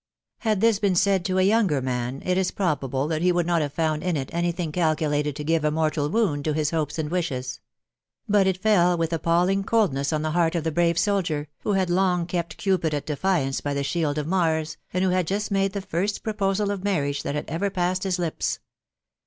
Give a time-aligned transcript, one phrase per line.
[0.39, 3.61] "Had this been said to a younger man, it is probable that he would not
[3.61, 6.97] have found in it any thing calculated to give a mortal wound to his hopes
[6.97, 7.59] and wishes;
[8.27, 11.73] but it fell with appal* ling coldness on the heart of the brave soldier, who
[11.73, 15.51] had long kept Cupid at defiance by the shield of Mars, and who had just
[15.51, 18.57] made the first proposal of marriage that had ever passed his lips.